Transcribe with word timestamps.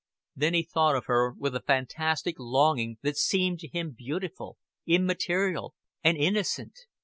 Then 0.35 0.55
he 0.55 0.63
thought 0.63 0.95
of 0.95 1.05
her 1.05 1.31
with 1.31 1.55
a 1.55 1.59
fantastic 1.61 2.37
longing 2.39 2.97
that 3.03 3.17
seemed 3.17 3.59
to 3.59 3.67
him 3.67 3.91
beautiful, 3.91 4.57
immaterial, 4.87 5.75
and 6.03 6.17
innocent. 6.17 6.73